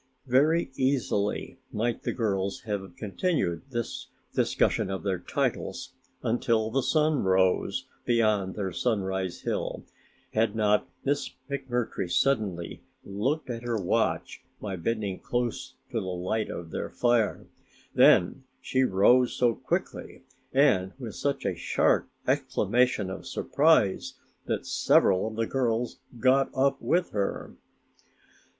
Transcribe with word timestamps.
Very 0.25 0.71
easily 0.75 1.59
might 1.71 2.01
the 2.01 2.11
girls 2.11 2.61
have 2.61 2.95
continued 2.97 3.61
this 3.69 4.07
discussion 4.33 4.89
of 4.89 5.03
their 5.03 5.19
titles 5.19 5.93
until 6.23 6.71
the 6.71 6.81
sun 6.81 7.21
rose 7.21 7.85
beyond 8.03 8.55
their 8.55 8.71
Sunrise 8.71 9.41
Hill, 9.41 9.83
had 10.33 10.55
not 10.55 10.89
Miss 11.05 11.29
McMurtry 11.47 12.09
suddenly 12.11 12.81
looked 13.03 13.47
at 13.51 13.61
her 13.61 13.79
watch 13.79 14.41
by 14.59 14.75
bending 14.75 15.19
close 15.19 15.75
to 15.91 15.99
the 15.99 16.07
light 16.07 16.49
of 16.49 16.71
their 16.71 16.89
fire. 16.89 17.45
Then 17.93 18.45
she 18.59 18.81
rose 18.81 19.33
so 19.35 19.53
quickly 19.53 20.23
and 20.51 20.93
with 20.97 21.13
such 21.13 21.45
a 21.45 21.53
sharp 21.53 22.09
exclamation 22.25 23.11
of 23.11 23.27
surprise 23.27 24.15
that 24.47 24.65
several 24.65 25.27
of 25.27 25.35
the 25.35 25.45
girls 25.45 25.99
got 26.19 26.49
up 26.55 26.81
with 26.81 27.11
her. 27.11 27.53